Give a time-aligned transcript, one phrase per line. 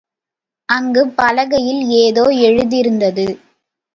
[0.69, 3.27] அங்கு பலகையில் ஏதோ எழுதியிருந்தது.